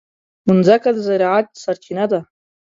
[0.57, 2.19] مځکه د زراعت سرچینه ده.